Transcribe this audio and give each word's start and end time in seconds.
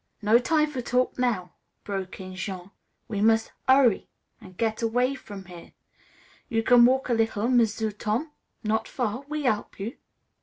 "No 0.23 0.39
time 0.39 0.67
for 0.71 0.81
talk 0.81 1.19
now," 1.19 1.53
broke 1.83 2.19
in 2.19 2.33
Jean. 2.35 2.71
"We 3.07 3.21
mus' 3.21 3.51
'urry, 3.69 4.09
an' 4.41 4.53
get 4.53 4.81
way 4.81 5.11
off 5.11 5.19
from 5.19 5.45
here. 5.45 5.73
You 6.49 6.63
can 6.63 6.85
walk 6.85 7.09
a 7.09 7.13
little, 7.13 7.47
M'sieu' 7.47 7.91
Tom? 7.91 8.31
Not 8.63 8.87
far? 8.87 9.23
We 9.27 9.45
'elp 9.45 9.79
you. 9.79 9.97